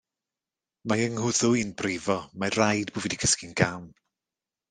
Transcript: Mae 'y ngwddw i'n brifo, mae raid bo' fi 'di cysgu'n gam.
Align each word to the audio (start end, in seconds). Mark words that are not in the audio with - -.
Mae 0.91 1.01
'y 1.03 1.09
ngwddw 1.17 1.49
i'n 1.59 1.73
brifo, 1.81 2.17
mae 2.43 2.55
raid 2.57 2.91
bo' 2.95 3.05
fi 3.05 3.13
'di 3.15 3.21
cysgu'n 3.27 3.55
gam. 3.63 3.87